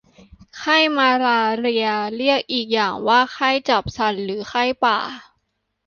[0.57, 4.97] ไข้มาลาเรีย เรียกอีกอย่างว่าไข้จับสั่น หรือไข้ป่า